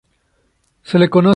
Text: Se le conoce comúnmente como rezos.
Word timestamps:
Se 0.83 0.97
le 0.97 1.09
conoce 1.09 1.09
comúnmente 1.09 1.09
como 1.11 1.21
rezos. 1.21 1.29